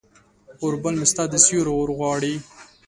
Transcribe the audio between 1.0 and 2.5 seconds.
ستا د سیوري اورغواړي